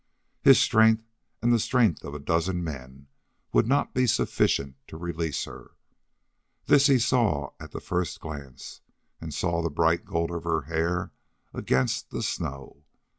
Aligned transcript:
His 0.41 0.59
strength 0.59 1.03
and 1.43 1.53
the 1.53 1.59
strength 1.59 2.03
of 2.03 2.15
a 2.15 2.19
dozen 2.19 2.63
men 2.63 3.05
would 3.53 3.67
not 3.67 3.93
be 3.93 4.07
sufficient 4.07 4.75
to 4.87 4.97
release 4.97 5.43
her. 5.45 5.75
This 6.65 6.87
he 6.87 6.97
saw 6.97 7.51
at 7.59 7.69
the 7.69 7.79
first 7.79 8.19
glance, 8.19 8.81
and 9.21 9.31
saw 9.31 9.61
the 9.61 9.69
bright 9.69 10.03
gold 10.03 10.31
of 10.31 10.43
her 10.43 10.61
hair 10.63 11.11
against 11.53 12.09
the 12.09 12.23
snow. 12.23 12.81